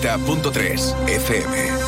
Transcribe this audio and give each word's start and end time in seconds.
90.3 0.00 0.94
FM. 1.08 1.85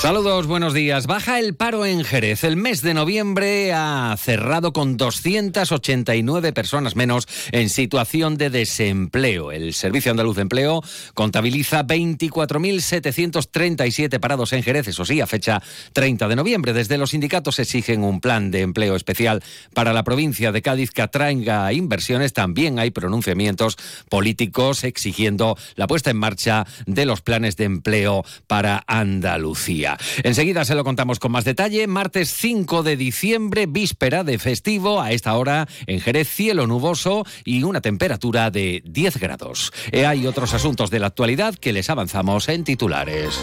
Saludos, 0.00 0.46
buenos 0.46 0.72
días. 0.72 1.06
Baja 1.06 1.38
el 1.38 1.54
paro 1.54 1.84
en 1.84 2.04
Jerez. 2.04 2.42
El 2.44 2.56
mes 2.56 2.80
de 2.80 2.94
noviembre 2.94 3.74
ha 3.74 4.16
cerrado 4.18 4.72
con 4.72 4.96
289 4.96 6.54
personas 6.54 6.96
menos 6.96 7.28
en 7.52 7.68
situación 7.68 8.38
de 8.38 8.48
desempleo. 8.48 9.52
El 9.52 9.74
Servicio 9.74 10.10
Andaluz 10.10 10.36
de 10.36 10.42
Empleo 10.42 10.82
contabiliza 11.12 11.86
24.737 11.86 14.18
parados 14.20 14.54
en 14.54 14.62
Jerez, 14.62 14.88
eso 14.88 15.04
sí, 15.04 15.20
a 15.20 15.26
fecha 15.26 15.60
30 15.92 16.28
de 16.28 16.36
noviembre. 16.36 16.72
Desde 16.72 16.96
los 16.96 17.10
sindicatos 17.10 17.58
exigen 17.58 18.02
un 18.02 18.22
plan 18.22 18.50
de 18.50 18.62
empleo 18.62 18.96
especial 18.96 19.42
para 19.74 19.92
la 19.92 20.02
provincia 20.02 20.50
de 20.50 20.62
Cádiz 20.62 20.92
que 20.92 21.02
atraiga 21.02 21.70
inversiones. 21.74 22.32
También 22.32 22.78
hay 22.78 22.90
pronunciamientos 22.90 23.76
políticos 24.08 24.82
exigiendo 24.82 25.58
la 25.74 25.86
puesta 25.86 26.10
en 26.10 26.16
marcha 26.16 26.66
de 26.86 27.04
los 27.04 27.20
planes 27.20 27.58
de 27.58 27.64
empleo 27.64 28.24
para 28.46 28.82
Andalucía. 28.86 29.89
Enseguida 30.22 30.64
se 30.64 30.74
lo 30.74 30.84
contamos 30.84 31.18
con 31.18 31.32
más 31.32 31.44
detalle. 31.44 31.86
Martes 31.86 32.32
5 32.32 32.82
de 32.82 32.96
diciembre, 32.96 33.66
víspera 33.66 34.24
de 34.24 34.38
festivo, 34.38 35.00
a 35.00 35.12
esta 35.12 35.36
hora 35.36 35.68
en 35.86 36.00
Jerez, 36.00 36.28
cielo 36.28 36.66
nuboso 36.66 37.24
y 37.44 37.62
una 37.62 37.80
temperatura 37.80 38.50
de 38.50 38.82
10 38.84 39.18
grados. 39.18 39.72
Eh, 39.92 40.06
hay 40.06 40.26
otros 40.26 40.54
asuntos 40.54 40.90
de 40.90 40.98
la 40.98 41.08
actualidad 41.08 41.54
que 41.54 41.72
les 41.72 41.90
avanzamos 41.90 42.48
en 42.48 42.64
titulares. 42.64 43.40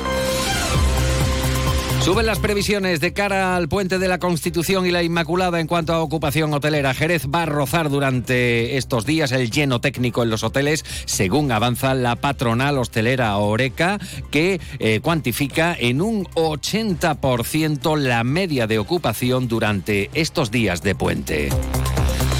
Suben 2.07 2.25
las 2.25 2.39
previsiones 2.39 3.01
de 3.01 3.11
cara 3.11 3.57
al 3.57 3.67
puente 3.67 3.99
de 3.99 4.07
la 4.07 4.17
Constitución 4.17 4.85
y 4.85 4.91
la 4.91 5.03
Inmaculada 5.03 5.59
en 5.59 5.67
cuanto 5.67 5.91
a 5.91 6.01
ocupación 6.01 6.53
hotelera. 6.53 6.93
Jerez 6.93 7.27
va 7.27 7.43
a 7.43 7.45
rozar 7.45 7.89
durante 7.89 8.77
estos 8.77 9.05
días 9.05 9.33
el 9.33 9.51
lleno 9.51 9.81
técnico 9.81 10.23
en 10.23 10.29
los 10.29 10.41
hoteles, 10.41 10.85
según 11.03 11.51
avanza 11.51 11.93
la 11.95 12.15
patronal 12.15 12.77
hostelera 12.77 13.35
Oreca, 13.35 13.99
que 14.31 14.61
eh, 14.79 15.01
cuantifica 15.01 15.75
en 15.77 16.01
un 16.01 16.23
80% 16.27 17.97
la 17.97 18.23
media 18.23 18.67
de 18.67 18.79
ocupación 18.79 19.49
durante 19.49 20.09
estos 20.13 20.49
días 20.49 20.81
de 20.81 20.95
puente. 20.95 21.49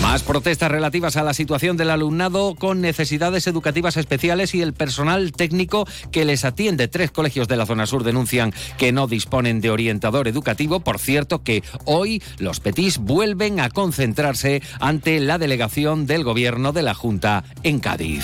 Más 0.01 0.23
protestas 0.23 0.71
relativas 0.71 1.17
a 1.17 1.23
la 1.23 1.33
situación 1.33 1.75
del 1.75 1.89
alumnado 1.89 2.55
con 2.55 2.81
necesidades 2.81 3.47
educativas 3.47 3.97
especiales 3.97 4.55
y 4.55 4.61
el 4.61 4.73
personal 4.73 5.31
técnico 5.31 5.87
que 6.11 6.25
les 6.25 6.45
atiende. 6.45 6.87
Tres 6.87 7.11
colegios 7.11 7.47
de 7.47 7.57
la 7.57 7.65
zona 7.65 7.87
sur 7.87 8.03
denuncian 8.03 8.53
que 8.77 8.91
no 8.91 9.07
disponen 9.07 9.59
de 9.59 9.71
orientador 9.71 10.27
educativo. 10.27 10.79
Por 10.79 10.99
cierto, 10.99 11.43
que 11.43 11.63
hoy 11.85 12.21
los 12.37 12.59
Petis 12.59 12.99
vuelven 12.99 13.59
a 13.59 13.69
concentrarse 13.69 14.61
ante 14.79 15.19
la 15.19 15.37
delegación 15.37 16.05
del 16.05 16.23
gobierno 16.23 16.71
de 16.71 16.83
la 16.83 16.93
Junta 16.93 17.43
en 17.63 17.79
Cádiz. 17.79 18.23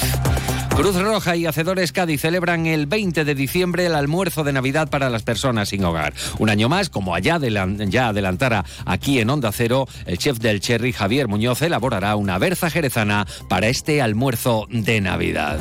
Cruz 0.75 0.95
Roja 0.95 1.35
y 1.35 1.45
Hacedores 1.45 1.91
Cádiz 1.91 2.21
celebran 2.21 2.65
el 2.65 2.87
20 2.87 3.25
de 3.25 3.35
diciembre 3.35 3.85
el 3.85 3.93
almuerzo 3.93 4.43
de 4.43 4.53
Navidad 4.53 4.89
para 4.89 5.09
las 5.09 5.21
personas 5.21 5.69
sin 5.69 5.83
hogar. 5.85 6.13
Un 6.39 6.49
año 6.49 6.67
más, 6.67 6.89
como 6.89 7.13
allá 7.13 7.39
ya 7.39 8.07
adelantara 8.07 8.65
aquí 8.85 9.19
en 9.19 9.29
Onda 9.29 9.51
Cero, 9.51 9.87
el 10.05 10.17
chef 10.17 10.39
del 10.39 10.61
Cherry, 10.61 10.91
Javier 10.91 11.27
Muñoz, 11.27 11.61
elaborará 11.61 12.15
una 12.15 12.39
berza 12.39 12.71
jerezana 12.71 13.27
para 13.47 13.67
este 13.67 14.01
almuerzo 14.01 14.65
de 14.69 14.99
Navidad. 14.99 15.59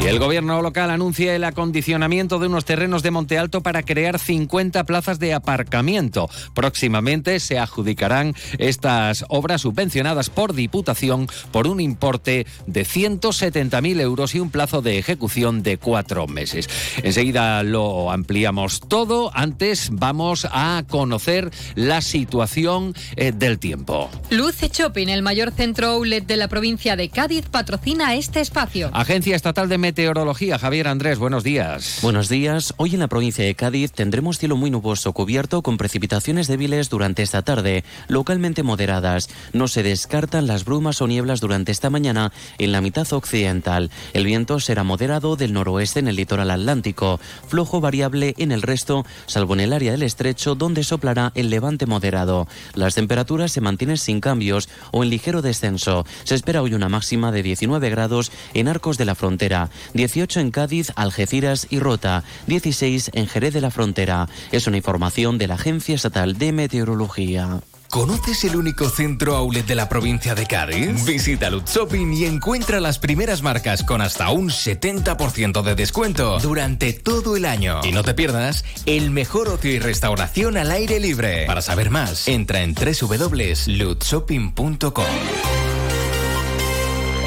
Y 0.00 0.08
el 0.08 0.18
gobierno 0.18 0.60
local 0.60 0.90
anuncia 0.90 1.34
el 1.34 1.42
acondicionamiento 1.44 2.38
de 2.38 2.46
unos 2.46 2.64
terrenos 2.64 3.02
de 3.02 3.10
Monte 3.10 3.38
Alto 3.38 3.62
para 3.62 3.82
crear 3.82 4.18
50 4.18 4.84
plazas 4.84 5.18
de 5.18 5.32
aparcamiento. 5.32 6.28
Próximamente 6.54 7.40
se 7.40 7.58
adjudicarán 7.58 8.34
estas 8.58 9.24
obras 9.28 9.62
subvencionadas 9.62 10.30
por 10.30 10.54
Diputación 10.54 11.26
por 11.50 11.66
un 11.66 11.80
importe 11.80 12.46
de 12.66 12.84
170.000 12.84 14.00
euros 14.00 14.34
y 14.34 14.40
un 14.40 14.50
plazo 14.50 14.82
de 14.82 14.98
ejecución 14.98 15.62
de 15.62 15.78
cuatro 15.78 16.26
meses. 16.26 16.68
Enseguida 17.02 17.62
lo 17.62 18.12
ampliamos 18.12 18.80
todo. 18.80 19.30
Antes 19.34 19.88
vamos 19.92 20.46
a 20.52 20.84
conocer 20.88 21.50
la 21.74 22.00
situación 22.00 22.94
eh, 23.16 23.32
del 23.32 23.58
tiempo. 23.58 24.10
Luce 24.30 24.68
Shopping, 24.68 25.08
el 25.08 25.22
mayor 25.22 25.52
centro 25.52 25.88
outlet 25.88 26.26
de 26.26 26.36
la 26.36 26.48
provincia 26.48 26.96
de 26.96 27.08
Cádiz, 27.08 27.46
patrocina 27.48 28.14
este 28.14 28.40
espacio. 28.40 28.90
Agencia 28.92 29.34
Estatal 29.34 29.68
de 29.68 29.78
meteorología. 29.86 30.58
Javier 30.58 30.88
Andrés, 30.88 31.16
buenos 31.16 31.44
días. 31.44 32.00
Buenos 32.02 32.28
días. 32.28 32.74
Hoy 32.76 32.94
en 32.94 32.98
la 32.98 33.06
provincia 33.06 33.44
de 33.44 33.54
Cádiz 33.54 33.92
tendremos 33.92 34.36
cielo 34.36 34.56
muy 34.56 34.68
nuboso 34.68 35.12
cubierto 35.12 35.62
con 35.62 35.76
precipitaciones 35.76 36.48
débiles 36.48 36.90
durante 36.90 37.22
esta 37.22 37.42
tarde, 37.42 37.84
localmente 38.08 38.64
moderadas. 38.64 39.28
No 39.52 39.68
se 39.68 39.84
descartan 39.84 40.48
las 40.48 40.64
brumas 40.64 41.00
o 41.02 41.06
nieblas 41.06 41.40
durante 41.40 41.70
esta 41.70 41.88
mañana 41.88 42.32
en 42.58 42.72
la 42.72 42.80
mitad 42.80 43.06
occidental. 43.12 43.92
El 44.12 44.24
viento 44.24 44.58
será 44.58 44.82
moderado 44.82 45.36
del 45.36 45.52
noroeste 45.52 46.00
en 46.00 46.08
el 46.08 46.16
litoral 46.16 46.50
atlántico, 46.50 47.20
flojo 47.46 47.80
variable 47.80 48.34
en 48.38 48.50
el 48.50 48.62
resto, 48.62 49.06
salvo 49.26 49.54
en 49.54 49.60
el 49.60 49.72
área 49.72 49.92
del 49.92 50.02
estrecho 50.02 50.56
donde 50.56 50.82
soplará 50.82 51.30
el 51.36 51.48
levante 51.48 51.86
moderado. 51.86 52.48
Las 52.74 52.96
temperaturas 52.96 53.52
se 53.52 53.60
mantienen 53.60 53.98
sin 53.98 54.20
cambios 54.20 54.68
o 54.90 55.04
en 55.04 55.10
ligero 55.10 55.42
descenso. 55.42 56.04
Se 56.24 56.34
espera 56.34 56.60
hoy 56.60 56.74
una 56.74 56.88
máxima 56.88 57.30
de 57.30 57.44
19 57.44 57.88
grados 57.88 58.32
en 58.52 58.66
Arcos 58.66 58.98
de 58.98 59.04
la 59.04 59.14
Frontera. 59.14 59.70
18 59.94 60.40
en 60.40 60.50
Cádiz, 60.50 60.92
Algeciras 60.96 61.66
y 61.70 61.78
Rota, 61.78 62.24
16 62.46 63.10
en 63.14 63.26
Jerez 63.26 63.54
de 63.54 63.60
la 63.60 63.70
Frontera. 63.70 64.28
Es 64.52 64.66
una 64.66 64.76
información 64.76 65.38
de 65.38 65.48
la 65.48 65.54
Agencia 65.54 65.94
Estatal 65.94 66.38
de 66.38 66.52
Meteorología. 66.52 67.60
¿Conoces 67.90 68.44
el 68.44 68.56
único 68.56 68.88
centro 68.90 69.36
outlet 69.36 69.66
de 69.66 69.74
la 69.74 69.88
provincia 69.88 70.34
de 70.34 70.46
Cádiz? 70.46 71.04
Visita 71.04 71.50
Lutz 71.50 71.74
Shopping 71.74 72.12
y 72.12 72.24
encuentra 72.24 72.80
las 72.80 72.98
primeras 72.98 73.42
marcas 73.42 73.84
con 73.84 74.00
hasta 74.02 74.30
un 74.30 74.50
70% 74.50 75.62
de 75.62 75.74
descuento 75.74 76.38
durante 76.40 76.92
todo 76.92 77.36
el 77.36 77.44
año. 77.44 77.80
Y 77.84 77.92
no 77.92 78.02
te 78.02 78.14
pierdas 78.14 78.64
el 78.86 79.10
mejor 79.10 79.48
ocio 79.48 79.70
y 79.70 79.78
restauración 79.78 80.56
al 80.56 80.72
aire 80.72 80.98
libre. 81.00 81.46
Para 81.46 81.60
saber 81.62 81.90
más, 81.90 82.26
entra 82.28 82.62
en 82.62 82.74
www.lutzshopping.com. 82.74 85.04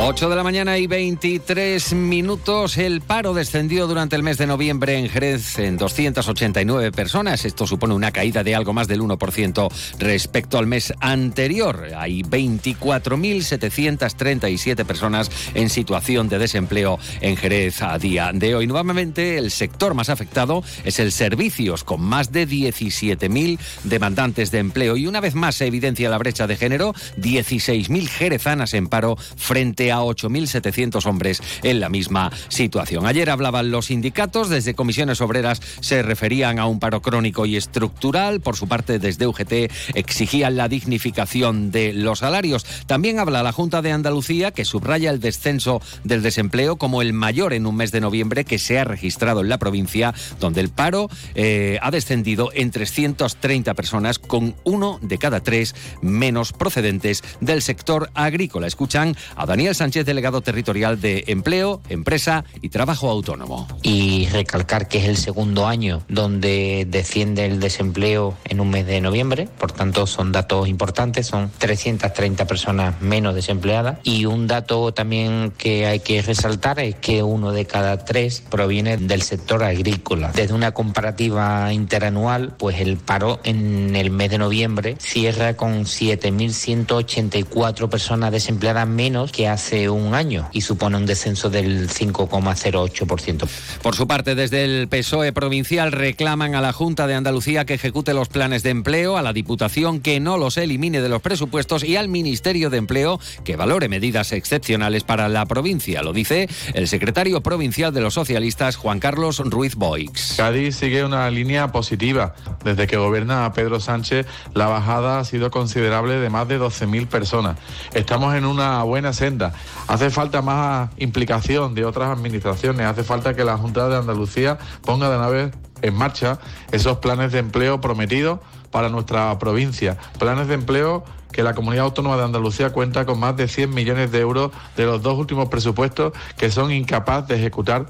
8 0.02 0.30
de 0.30 0.36
la 0.38 0.44
mañana 0.44 0.78
y 0.78 0.88
23 0.88 1.94
minutos. 1.94 2.78
El 2.78 3.02
paro 3.02 3.34
descendió 3.34 3.86
durante 3.86 4.16
el 4.16 4.24
mes 4.24 4.38
de 4.38 4.48
noviembre 4.48 4.98
en 4.98 5.10
Jerez 5.10 5.60
en 5.60 5.76
289 5.76 6.94
personas. 6.94 7.44
Esto 7.44 7.68
supone 7.68 7.94
una 7.94 8.12
caída 8.12 8.42
de 8.42 8.56
algo 8.56 8.72
más 8.72 8.88
del 8.88 9.02
1% 9.02 9.70
respecto 10.00 10.58
al 10.58 10.68
mes 10.68 10.94
anterior. 11.02 11.90
Hay 11.98 12.24
24.737 12.24 14.86
personas 14.86 15.30
en 15.54 15.70
situación 15.70 16.30
de 16.30 16.40
desempleo 16.40 16.98
en 17.20 17.36
Jerez 17.36 17.82
a 17.82 18.00
día 18.00 18.32
de 18.34 18.56
hoy. 18.56 18.68
Nuevamente, 18.68 19.38
el 19.38 19.52
sector 19.52 19.96
más 19.96 20.08
afectado 20.08 20.64
es 20.86 21.00
el 21.00 21.12
servicios, 21.12 21.84
con 21.84 22.00
más 22.02 22.32
de 22.32 22.48
17.000 22.48 23.60
demandantes 23.84 24.50
de 24.50 24.60
empleo. 24.60 24.96
Y 24.96 25.08
una 25.08 25.20
vez 25.20 25.36
más 25.36 25.56
se 25.56 25.68
evidencia 25.68 26.10
la 26.10 26.18
brecha 26.18 26.48
de 26.48 26.56
género, 26.56 26.94
16.000 27.18 28.08
jerezanas 28.08 28.74
en 28.74 28.88
paro 28.88 29.18
frente 29.36 29.89
a 29.89 29.89
8.700 29.98 31.06
hombres 31.06 31.42
en 31.64 31.80
la 31.80 31.90
misma 31.90 32.32
situación. 32.48 33.06
Ayer 33.06 33.30
hablaban 33.30 33.72
los 33.72 33.88
sindicatos, 33.88 34.50
desde 34.50 34.76
comisiones 34.76 35.22
obreras 35.22 35.62
se 35.82 36.02
referían 36.04 36.60
a 36.60 36.68
un 36.68 36.80
paro 36.80 37.02
crónico 37.02 37.46
y 37.46 37.58
estructural, 37.58 38.42
por 38.42 38.56
su 38.56 38.68
parte 38.68 39.00
desde 39.00 39.28
UGT 39.28 39.72
exigían 39.96 40.56
la 40.56 40.68
dignificación 40.68 41.72
de 41.72 41.94
los 41.94 42.20
salarios. 42.20 42.66
También 42.86 43.20
habla 43.20 43.44
la 43.44 43.52
Junta 43.52 43.82
de 43.82 43.92
Andalucía 43.92 44.52
que 44.52 44.66
subraya 44.66 45.10
el 45.10 45.20
descenso 45.20 45.82
del 46.04 46.22
desempleo 46.22 46.78
como 46.78 47.02
el 47.02 47.14
mayor 47.14 47.54
en 47.54 47.66
un 47.66 47.76
mes 47.76 47.92
de 47.92 48.02
noviembre 48.02 48.46
que 48.46 48.60
se 48.60 48.80
ha 48.80 48.84
registrado 48.84 49.42
en 49.42 49.50
la 49.50 49.58
provincia, 49.58 50.14
donde 50.40 50.62
el 50.62 50.70
paro 50.70 51.10
eh, 51.36 51.80
ha 51.82 51.92
descendido 51.92 52.52
en 52.54 52.72
330 52.72 53.74
personas, 53.74 54.20
con 54.20 54.56
uno 54.64 55.00
de 55.02 55.18
cada 55.18 55.42
tres 55.42 55.76
menos 56.02 56.54
procedentes 56.54 57.24
del 57.42 57.62
sector 57.62 58.10
agrícola. 58.14 58.68
Escuchan 58.68 59.16
a 59.36 59.46
Daniel 59.46 59.76
Sánchez, 59.80 60.06
delegado 60.06 60.42
territorial 60.42 61.00
de 61.00 61.24
Empleo, 61.28 61.82
Empresa 61.88 62.44
y 62.62 62.68
Trabajo 62.68 63.10
Autónomo. 63.10 63.66
Y 63.82 64.28
recalcar 64.28 64.90
que 64.90 64.98
es 64.98 65.06
el 65.06 65.16
segundo 65.16 65.68
año 65.68 66.04
donde 66.10 66.86
desciende 66.90 67.46
el 67.46 67.62
desempleo 67.62 68.36
en 68.44 68.60
un 68.60 68.72
mes 68.72 68.86
de 68.86 69.00
noviembre, 69.00 69.48
por 69.58 69.72
tanto 69.72 70.06
son 70.06 70.34
datos 70.34 70.68
importantes, 70.68 71.28
son 71.28 71.50
330 71.58 72.46
personas 72.46 73.02
menos 73.02 73.36
desempleadas 73.36 74.00
y 74.04 74.26
un 74.26 74.48
dato 74.48 74.94
también 74.94 75.54
que 75.58 75.86
hay 75.86 76.02
que 76.02 76.22
resaltar 76.22 76.82
es 76.82 76.96
que 76.96 77.24
uno 77.24 77.54
de 77.54 77.66
cada 77.66 78.04
tres 78.04 78.44
proviene 78.50 78.98
del 78.98 79.22
sector 79.22 79.64
agrícola. 79.64 80.34
Desde 80.36 80.54
una 80.54 80.74
comparativa 80.74 81.72
interanual, 81.72 82.54
pues 82.58 82.82
el 82.82 82.98
paro 82.98 83.40
en 83.46 83.96
el 83.96 84.12
mes 84.12 84.32
de 84.32 84.40
noviembre 84.40 84.98
cierra 85.00 85.56
con 85.56 85.86
7.184 85.86 87.88
personas 87.88 88.34
desempleadas 88.34 88.86
menos 88.86 89.32
que 89.32 89.48
hace 89.48 89.69
hace 89.70 89.88
un 89.88 90.16
año 90.16 90.50
y 90.52 90.62
supone 90.62 90.98
un 90.98 91.06
descenso 91.06 91.52
del 91.52 91.90
5,08%. 91.90 93.48
Por 93.84 93.96
su 93.96 94.08
parte, 94.08 94.34
desde 94.34 94.64
el 94.64 94.88
PSOE 94.88 95.32
provincial 95.32 95.92
reclaman 95.92 96.56
a 96.56 96.62
la 96.62 96.74
Junta 96.74 97.06
de 97.06 97.14
Andalucía 97.14 97.66
que 97.66 97.76
ejecute 97.76 98.16
los 98.16 98.30
planes 98.30 98.64
de 98.64 98.72
empleo, 98.72 99.16
a 99.16 99.22
la 99.22 99.32
Diputación 99.32 100.00
que 100.00 100.20
no 100.20 100.40
los 100.40 100.58
elimine 100.58 101.02
de 101.02 101.10
los 101.10 101.22
presupuestos 101.22 101.84
y 101.84 101.98
al 101.98 102.08
Ministerio 102.08 102.72
de 102.72 102.78
Empleo 102.78 103.20
que 103.44 103.58
valore 103.58 103.90
medidas 103.90 104.32
excepcionales 104.32 105.04
para 105.04 105.30
la 105.30 105.46
provincia. 105.46 106.02
Lo 106.02 106.14
dice 106.14 106.50
el 106.74 106.88
secretario 106.88 107.42
provincial 107.42 107.94
de 107.94 108.02
los 108.02 108.16
socialistas, 108.16 108.76
Juan 108.76 109.00
Carlos 109.00 109.38
Ruiz 109.38 109.76
Boix. 109.76 110.34
Cádiz 110.36 110.78
sigue 110.78 111.06
una 111.06 111.30
línea 111.30 111.72
positiva. 111.72 112.34
Desde 112.64 112.88
que 112.88 112.98
gobierna 112.98 113.54
Pedro 113.54 113.80
Sánchez, 113.80 114.26
la 114.56 114.66
bajada 114.66 115.20
ha 115.20 115.26
sido 115.26 115.52
considerable 115.52 116.16
de 116.16 116.32
más 116.32 116.48
de 116.48 116.60
12.000 116.60 117.06
personas. 117.06 117.58
Estamos 117.94 118.34
en 118.34 118.46
una 118.46 118.82
buena 118.82 119.14
senda. 119.14 119.54
Hace 119.88 120.10
falta 120.10 120.42
más 120.42 120.90
implicación 120.98 121.74
de 121.74 121.86
otras 121.86 122.10
administraciones. 122.10 122.86
Hace 122.86 123.04
falta 123.04 123.34
que 123.34 123.44
la 123.44 123.58
Junta 123.58 123.90
de 123.90 123.98
Andalucía 123.98 124.58
ponga 124.84 125.10
de 125.10 125.18
una 125.18 125.30
vez 125.30 125.52
en 125.82 125.96
marcha 125.96 126.40
esos 126.72 126.98
planes 126.98 127.32
de 127.32 127.40
empleo 127.40 127.82
prometidos 127.82 128.40
para 128.72 128.90
nuestra 128.90 129.38
provincia. 129.40 129.98
Planes 130.20 130.48
de 130.48 130.54
empleo 130.56 131.04
que 131.32 131.44
la 131.44 131.54
Comunidad 131.54 131.86
Autónoma 131.86 132.18
de 132.18 132.24
Andalucía 132.24 132.72
cuenta 132.72 133.06
con 133.06 133.20
más 133.20 133.36
de 133.36 133.48
100 133.48 133.74
millones 133.74 134.12
de 134.12 134.20
euros 134.20 134.52
de 134.76 134.86
los 134.86 135.02
dos 135.02 135.18
últimos 135.18 135.50
presupuestos 135.50 136.14
que 136.38 136.52
son 136.52 136.72
incapaces 136.72 137.28
de 137.28 137.36
ejecutar 137.36 137.88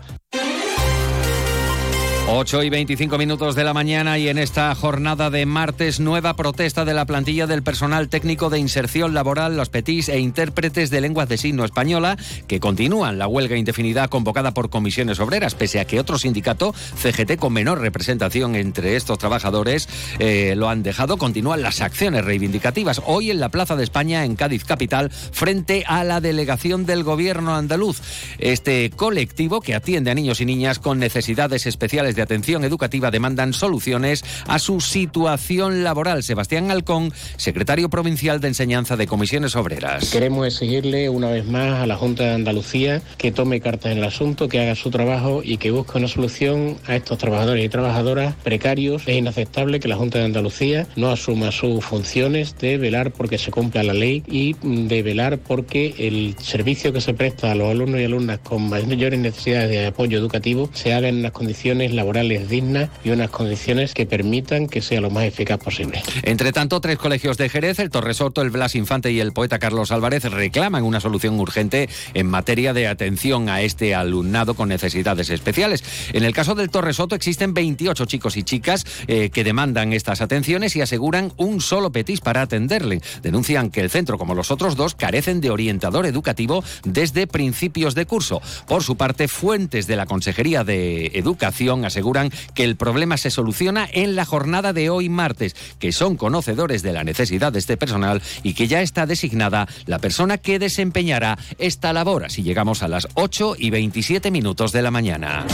8 2.31 2.61
y 2.61 2.69
25 2.69 3.17
minutos 3.17 3.55
de 3.55 3.63
la 3.63 3.73
mañana 3.73 4.19
y 4.19 4.27
en 4.27 4.37
esta 4.37 4.73
jornada 4.75 5.31
de 5.31 5.47
martes 5.47 5.99
nueva 5.99 6.35
protesta 6.35 6.85
de 6.85 6.93
la 6.93 7.05
plantilla 7.05 7.47
del 7.47 7.63
personal 7.63 8.07
técnico 8.07 8.51
de 8.51 8.59
inserción 8.59 9.15
laboral, 9.15 9.57
los 9.57 9.69
PETIS 9.69 10.09
e 10.09 10.19
intérpretes 10.19 10.91
de 10.91 11.01
lenguas 11.01 11.27
de 11.27 11.39
signo 11.39 11.65
española 11.65 12.17
que 12.47 12.59
continúan 12.59 13.17
la 13.17 13.27
huelga 13.27 13.57
indefinida 13.57 14.07
convocada 14.09 14.53
por 14.53 14.69
comisiones 14.69 15.19
obreras, 15.19 15.55
pese 15.55 15.79
a 15.79 15.85
que 15.85 15.99
otro 15.99 16.19
sindicato, 16.19 16.73
CGT, 16.73 17.37
con 17.37 17.51
menor 17.51 17.81
representación 17.81 18.55
entre 18.55 18.95
estos 18.95 19.17
trabajadores, 19.17 19.89
eh, 20.19 20.53
lo 20.55 20.69
han 20.69 20.83
dejado. 20.83 21.17
Continúan 21.17 21.63
las 21.63 21.81
acciones 21.81 22.23
reivindicativas 22.23 23.01
hoy 23.07 23.31
en 23.31 23.39
la 23.39 23.49
Plaza 23.49 23.75
de 23.75 23.83
España, 23.83 24.23
en 24.23 24.35
Cádiz 24.35 24.65
Capital, 24.65 25.09
frente 25.09 25.83
a 25.87 26.03
la 26.03 26.21
delegación 26.21 26.85
del 26.85 27.03
gobierno 27.03 27.55
andaluz. 27.55 28.01
Este 28.37 28.91
colectivo 28.91 29.61
que 29.61 29.73
atiende 29.73 30.11
a 30.11 30.15
niños 30.15 30.41
y 30.41 30.45
niñas 30.45 30.77
con 30.77 30.99
necesidades 30.99 31.65
especiales 31.65 32.15
de 32.15 32.18
atención 32.21 32.63
educativa 32.63 33.11
demandan 33.11 33.53
soluciones 33.53 34.23
a 34.47 34.59
su 34.59 34.81
situación 34.81 35.83
laboral. 35.83 36.23
Sebastián 36.23 36.71
Alcón, 36.71 37.13
secretario 37.37 37.89
provincial 37.89 38.39
de 38.39 38.49
Enseñanza 38.49 38.95
de 38.97 39.07
Comisiones 39.07 39.55
Obreras. 39.55 40.09
Queremos 40.11 40.47
exigirle 40.47 41.09
una 41.09 41.29
vez 41.29 41.45
más 41.45 41.81
a 41.81 41.87
la 41.87 41.95
Junta 41.95 42.23
de 42.23 42.33
Andalucía 42.33 43.01
que 43.17 43.31
tome 43.31 43.61
cartas 43.61 43.91
en 43.91 43.99
el 43.99 44.03
asunto, 44.03 44.49
que 44.49 44.59
haga 44.59 44.75
su 44.75 44.89
trabajo 44.89 45.41
y 45.43 45.57
que 45.57 45.71
busque 45.71 45.97
una 45.97 46.07
solución 46.07 46.77
a 46.87 46.95
estos 46.95 47.17
trabajadores 47.17 47.65
y 47.65 47.69
trabajadoras 47.69 48.35
precarios. 48.43 49.03
Es 49.05 49.17
inaceptable 49.17 49.79
que 49.79 49.87
la 49.87 49.95
Junta 49.95 50.19
de 50.19 50.25
Andalucía 50.25 50.87
no 50.95 51.09
asuma 51.09 51.51
sus 51.51 51.83
funciones 51.83 52.57
de 52.57 52.77
velar 52.77 53.11
porque 53.11 53.37
se 53.37 53.51
cumpla 53.51 53.83
la 53.83 53.93
ley 53.93 54.23
y 54.27 54.55
de 54.61 55.01
velar 55.03 55.37
porque 55.37 55.95
el 55.97 56.35
servicio 56.39 56.93
que 56.93 57.01
se 57.01 57.13
presta 57.13 57.51
a 57.51 57.55
los 57.55 57.69
alumnos 57.69 58.01
y 58.01 58.03
alumnas 58.03 58.39
con 58.39 58.69
mayores 58.69 59.19
necesidades 59.19 59.69
de 59.69 59.87
apoyo 59.87 60.17
educativo 60.17 60.69
se 60.73 60.93
haga 60.93 61.07
en 61.07 61.19
unas 61.19 61.31
condiciones 61.31 61.93
laborales 61.93 62.08
dignas 62.47 62.89
y 63.03 63.11
unas 63.11 63.29
condiciones 63.29 63.93
que 63.93 64.05
permitan 64.05 64.67
que 64.67 64.81
sea 64.81 65.01
lo 65.01 65.09
más 65.09 65.25
eficaz 65.25 65.59
posible. 65.59 66.01
Entre 66.23 66.51
tanto, 66.51 66.81
tres 66.81 66.97
colegios 66.97 67.37
de 67.37 67.49
Jerez, 67.49 67.79
el 67.79 67.89
Torresoto, 67.89 68.41
el 68.41 68.49
Blas 68.49 68.75
Infante 68.75 69.11
y 69.11 69.19
el 69.19 69.31
poeta 69.31 69.59
Carlos 69.59 69.91
Álvarez 69.91 70.23
reclaman 70.25 70.83
una 70.83 70.99
solución 70.99 71.39
urgente 71.39 71.89
en 72.13 72.27
materia 72.27 72.73
de 72.73 72.87
atención 72.87 73.49
a 73.49 73.61
este 73.61 73.95
alumnado 73.95 74.53
con 74.53 74.69
necesidades 74.69 75.29
especiales. 75.29 75.83
En 76.13 76.23
el 76.23 76.33
caso 76.33 76.55
del 76.55 76.69
Torresoto 76.69 77.15
existen 77.15 77.53
28 77.53 78.05
chicos 78.05 78.37
y 78.37 78.43
chicas 78.43 78.85
eh, 79.07 79.29
que 79.29 79.43
demandan 79.43 79.93
estas 79.93 80.21
atenciones 80.21 80.75
y 80.75 80.81
aseguran 80.81 81.33
un 81.37 81.61
solo 81.61 81.91
petis 81.91 82.21
para 82.21 82.41
atenderle. 82.41 83.01
Denuncian 83.21 83.69
que 83.69 83.81
el 83.81 83.89
centro, 83.89 84.17
como 84.17 84.35
los 84.35 84.51
otros 84.51 84.75
dos, 84.75 84.95
carecen 84.95 85.41
de 85.41 85.51
orientador 85.51 86.05
educativo 86.05 86.63
desde 86.83 87.27
principios 87.27 87.95
de 87.95 88.05
curso. 88.05 88.41
Por 88.67 88.83
su 88.83 88.97
parte, 88.97 89.27
fuentes 89.27 89.87
de 89.87 89.95
la 89.95 90.05
Consejería 90.05 90.63
de 90.63 91.07
Educación 91.13 91.85
aseguran 91.85 91.98
aseguran 91.99 92.31
que 92.53 92.63
el 92.63 92.77
problema 92.77 93.17
se 93.17 93.29
soluciona 93.29 93.87
en 93.91 94.15
la 94.15 94.23
jornada 94.23 94.71
de 94.71 94.89
hoy 94.89 95.09
martes, 95.09 95.55
que 95.79 95.91
son 95.91 96.15
conocedores 96.15 96.81
de 96.81 96.93
la 96.93 97.03
necesidad 97.03 97.51
de 97.51 97.59
este 97.59 97.75
personal 97.75 98.21
y 98.41 98.53
que 98.53 98.69
ya 98.69 98.81
está 98.81 99.05
designada 99.05 99.67
la 99.85 99.99
persona 99.99 100.37
que 100.37 100.59
desempeñará 100.59 101.37
esta 101.57 101.91
labor. 101.91 102.23
Así 102.23 102.41
llegamos 102.41 102.83
a 102.83 102.87
las 102.87 103.09
8 103.15 103.55
y 103.59 103.69
27 103.69 104.31
minutos 104.31 104.71
de 104.71 104.81
la 104.81 104.91
mañana. 104.91 105.45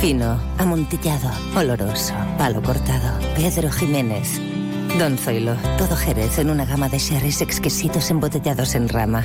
Fino, 0.00 0.40
amontillado, 0.58 1.28
oloroso, 1.56 2.14
palo 2.38 2.62
cortado. 2.62 3.18
Pedro 3.34 3.72
Jiménez. 3.72 4.40
Don 5.00 5.18
Zoilo, 5.18 5.56
todo 5.78 5.96
Jerez 5.96 6.38
en 6.38 6.50
una 6.50 6.64
gama 6.64 6.88
de 6.88 6.98
sherries 6.98 7.40
exquisitos 7.40 8.08
embotellados 8.10 8.76
en 8.76 8.88
rama 8.88 9.24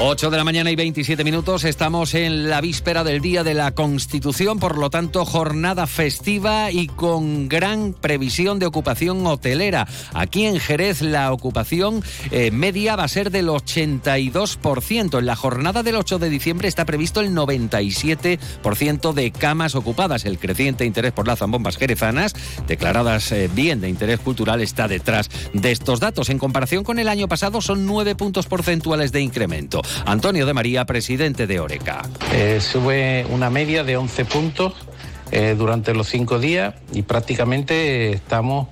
8 0.00 0.30
de 0.30 0.36
la 0.36 0.44
mañana 0.44 0.70
y 0.70 0.76
27 0.76 1.24
minutos. 1.24 1.64
Estamos 1.64 2.14
en 2.14 2.48
la 2.48 2.60
víspera 2.60 3.02
del 3.02 3.20
Día 3.20 3.42
de 3.42 3.54
la 3.54 3.72
Constitución, 3.72 4.60
por 4.60 4.78
lo 4.78 4.90
tanto, 4.90 5.24
jornada 5.24 5.88
festiva 5.88 6.70
y 6.70 6.86
con 6.86 7.48
gran 7.48 7.94
previsión 7.94 8.60
de 8.60 8.66
ocupación 8.66 9.26
hotelera. 9.26 9.88
Aquí 10.14 10.46
en 10.46 10.60
Jerez 10.60 11.02
la 11.02 11.32
ocupación 11.32 12.04
eh, 12.30 12.52
media 12.52 12.94
va 12.94 13.02
a 13.02 13.08
ser 13.08 13.32
del 13.32 13.48
82%. 13.48 15.18
En 15.18 15.26
la 15.26 15.34
jornada 15.34 15.82
del 15.82 15.96
8 15.96 16.20
de 16.20 16.30
diciembre 16.30 16.68
está 16.68 16.84
previsto 16.84 17.20
el 17.20 17.34
97% 17.34 19.12
de 19.12 19.32
camas 19.32 19.74
ocupadas. 19.74 20.24
El 20.24 20.38
creciente 20.38 20.84
interés 20.84 21.10
por 21.10 21.26
las 21.26 21.40
zambombas 21.40 21.76
jerezanas, 21.76 22.34
declaradas 22.68 23.32
eh, 23.32 23.50
bien 23.52 23.80
de 23.80 23.88
interés 23.88 24.20
cultural, 24.20 24.60
está 24.60 24.86
detrás 24.86 25.28
de 25.52 25.72
estos 25.72 25.98
datos. 25.98 26.30
En 26.30 26.38
comparación 26.38 26.84
con 26.84 27.00
el 27.00 27.08
año 27.08 27.26
pasado, 27.26 27.60
son 27.60 27.84
9 27.84 28.14
puntos 28.14 28.46
porcentuales 28.46 29.10
de 29.10 29.22
incremento. 29.22 29.82
Antonio 30.06 30.46
de 30.46 30.54
María, 30.54 30.84
presidente 30.84 31.46
de 31.46 31.60
Oreca. 31.60 32.02
Eh, 32.32 32.60
sube 32.60 33.26
una 33.30 33.50
media 33.50 33.84
de 33.84 33.96
11 33.96 34.24
puntos 34.24 34.74
eh, 35.30 35.54
durante 35.56 35.94
los 35.94 36.08
cinco 36.08 36.38
días 36.38 36.74
y 36.92 37.02
prácticamente 37.02 38.12
estamos 38.12 38.68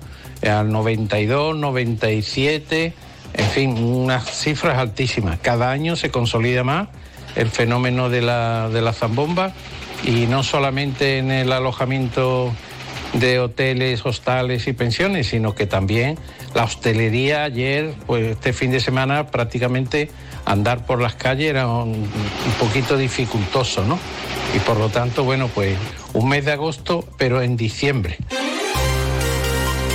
al 0.47 0.71
92, 0.71 1.55
97, 1.55 2.93
en 3.33 3.45
fin, 3.49 3.77
unas 3.77 4.25
cifras 4.25 4.77
altísimas. 4.77 5.39
Cada 5.39 5.71
año 5.71 5.95
se 5.95 6.09
consolida 6.09 6.63
más 6.63 6.87
el 7.35 7.49
fenómeno 7.49 8.09
de 8.09 8.21
la, 8.21 8.69
de 8.69 8.81
la 8.81 8.93
zambomba 8.93 9.53
y 10.03 10.25
no 10.25 10.43
solamente 10.43 11.19
en 11.19 11.31
el 11.31 11.51
alojamiento 11.51 12.53
de 13.19 13.39
hoteles, 13.39 14.05
hostales 14.05 14.67
y 14.67 14.73
pensiones, 14.73 15.27
sino 15.27 15.55
que 15.55 15.65
también 15.65 16.17
la 16.53 16.63
hostelería 16.63 17.43
ayer, 17.43 17.93
pues 18.05 18.25
este 18.27 18.53
fin 18.53 18.71
de 18.71 18.79
semana 18.79 19.27
prácticamente 19.27 20.09
andar 20.45 20.85
por 20.85 21.01
las 21.01 21.15
calles 21.15 21.49
era 21.49 21.67
un, 21.67 22.09
poquito 22.59 22.97
dificultoso, 22.97 23.83
¿no? 23.83 23.99
Y 24.55 24.59
por 24.59 24.77
lo 24.77 24.89
tanto, 24.89 25.23
bueno, 25.23 25.49
pues 25.53 25.77
un 26.13 26.29
mes 26.29 26.45
de 26.45 26.53
agosto, 26.53 27.05
pero 27.17 27.41
en 27.41 27.57
diciembre. 27.57 28.17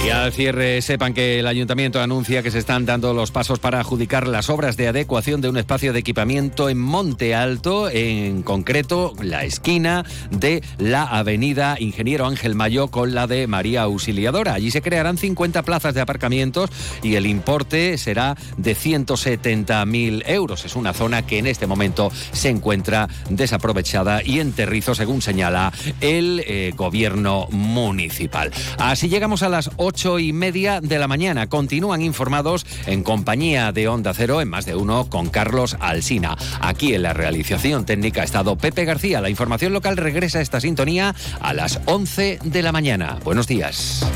Y 0.05 0.11
al 0.11 0.33
cierre, 0.33 0.83
sepan 0.83 1.15
que 1.15 1.39
el 1.39 1.47
ayuntamiento 1.47 2.01
anuncia 2.01 2.43
que 2.43 2.51
se 2.51 2.59
están 2.59 2.85
dando 2.85 3.15
los 3.15 3.31
pasos 3.31 3.61
para 3.61 3.79
adjudicar 3.79 4.27
las 4.27 4.51
obras 4.51 4.77
de 4.77 4.89
adecuación 4.89 5.41
de 5.41 5.49
un 5.49 5.57
espacio 5.57 5.93
de 5.93 6.01
equipamiento 6.01 6.69
en 6.69 6.81
Monte 6.81 7.37
Alto, 7.37 7.89
en 7.89 8.43
concreto 8.43 9.13
la 9.23 9.45
esquina 9.45 10.05
de 10.33 10.65
la 10.79 11.05
avenida 11.05 11.77
Ingeniero 11.79 12.27
Ángel 12.27 12.57
Mayo 12.57 12.89
con 12.89 13.15
la 13.15 13.29
de 13.29 13.47
María 13.47 13.83
Auxiliadora. 13.83 14.55
Allí 14.55 14.73
se 14.73 14.83
crearán 14.83 15.19
50 15.19 15.63
plazas 15.63 15.95
de 15.95 16.01
aparcamientos 16.01 16.71
y 17.05 17.15
el 17.15 17.27
importe 17.27 17.97
será 17.97 18.37
de 18.57 18.75
170.000 18.75 20.25
euros. 20.27 20.65
Es 20.65 20.75
una 20.75 20.95
zona 20.95 21.25
que 21.25 21.39
en 21.39 21.47
este 21.47 21.69
momento 21.69 22.11
se 22.33 22.49
encuentra 22.49 23.09
desaprovechada 23.31 24.21
y 24.25 24.41
en 24.41 24.53
terrizo, 24.53 24.97
según 24.97 25.23
señala 25.23 25.73
el 26.01 26.43
eh, 26.45 26.73
gobierno 26.75 27.47
municipal. 27.51 28.51
Así 28.79 29.09
llegamos 29.09 29.45
a 29.45 29.49
las 29.49 29.71
8 29.77 29.92
ocho 29.93 30.19
y 30.19 30.33
media 30.33 30.81
de 30.81 30.99
la 30.99 31.07
mañana. 31.07 31.51
Continúan 31.51 32.01
informados 32.01 32.65
en 32.87 33.03
compañía 33.03 33.73
de 33.73 33.89
Onda 33.89 34.15
Cero 34.15 34.41
en 34.41 34.49
más 34.49 34.65
de 34.65 34.75
uno 34.75 35.11
con 35.11 35.29
Carlos 35.29 35.77
Alsina. 35.81 36.35
Aquí 36.63 36.95
en 36.95 37.03
la 37.03 37.13
realización 37.13 37.85
técnica 37.85 38.23
ha 38.23 38.25
estado 38.25 38.57
Pepe 38.57 38.87
García. 38.87 39.21
La 39.21 39.29
información 39.29 39.75
local 39.75 39.99
regresa 39.99 40.39
a 40.39 40.41
esta 40.41 40.63
sintonía 40.63 41.15
a 41.41 41.53
las 41.53 41.79
11 41.85 42.39
de 42.43 42.63
la 42.63 42.73
mañana. 42.73 43.19
Buenos 43.23 43.47
días. 43.47 44.07